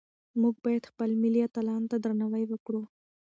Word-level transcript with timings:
موږ 0.41 0.55
باید 0.65 0.89
خپل 0.91 1.09
ملي 1.23 1.41
اتلانو 1.43 1.89
ته 1.91 1.97
درناوی 2.03 2.45
وکړو. 2.49 2.83